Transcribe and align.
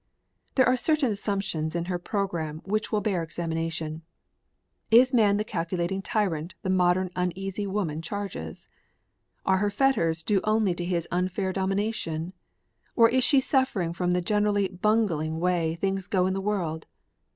There 0.55 0.65
are 0.67 0.75
certain 0.75 1.11
assumptions 1.11 1.75
in 1.75 1.85
her 1.85 1.99
program 1.99 2.63
which 2.65 2.91
will 2.91 3.01
bear 3.01 3.21
examination. 3.21 4.01
Is 4.89 5.13
man 5.13 5.37
the 5.37 5.43
calculating 5.43 6.01
tyrant 6.01 6.55
the 6.63 6.71
modern 6.71 7.11
uneasy 7.15 7.67
woman 7.67 8.01
charges? 8.01 8.67
Are 9.45 9.57
her 9.59 9.69
fetters 9.69 10.23
due 10.23 10.41
only 10.43 10.73
to 10.73 10.83
his 10.85 11.07
unfair 11.11 11.53
domination? 11.53 12.33
Or 12.95 13.09
is 13.09 13.23
she 13.23 13.39
suffering 13.41 13.93
from 13.93 14.13
the 14.13 14.21
generally 14.21 14.69
bungling 14.69 15.39
way 15.39 15.75
things 15.75 16.07
go 16.07 16.25
in 16.25 16.33
the 16.33 16.41
world? 16.41 16.87